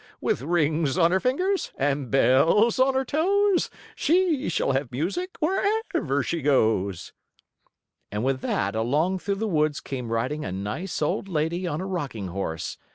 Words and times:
With 0.19 0.41
rings 0.41 0.97
on 0.97 1.11
her 1.11 1.19
fingers 1.19 1.69
and 1.77 2.09
bells 2.09 2.79
on 2.79 2.95
her 2.95 3.05
toes, 3.05 3.69
She 3.95 4.49
shall 4.49 4.71
have 4.71 4.91
music 4.91 5.37
wherever 5.39 6.23
she 6.23 6.41
goes." 6.41 7.13
And 8.11 8.23
with 8.23 8.41
that 8.41 8.73
along 8.75 9.19
through 9.19 9.35
the 9.35 9.47
woods 9.47 9.79
came 9.79 10.11
riding 10.11 10.43
a 10.43 10.51
nice, 10.51 11.03
old 11.03 11.27
lady 11.27 11.67
on 11.67 11.81
a 11.81 11.85
rocking 11.85 12.29
horse. 12.29 12.79